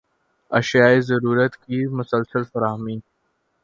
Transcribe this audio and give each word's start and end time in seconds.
اشیائے 0.51 0.99
ضرورت 1.01 1.55
کی 1.57 1.85
مسلسل 1.97 2.43
فراہمی 2.43 2.97